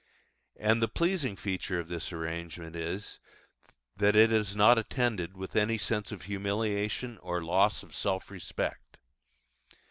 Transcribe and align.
And 0.59 0.81
the 0.81 0.87
pleasing 0.87 1.35
feature 1.35 1.79
of 1.79 1.87
this 1.87 2.11
arrangement 2.11 2.75
is, 2.75 3.19
that 3.95 4.15
it 4.15 4.31
is 4.31 4.55
not 4.55 4.79
attended 4.79 5.37
with 5.37 5.55
any 5.55 5.77
sense 5.77 6.11
of 6.11 6.23
humiliation 6.23 7.19
or 7.19 7.43
loss 7.43 7.83
of 7.83 7.93
self 7.93 8.31
respect. 8.31 8.97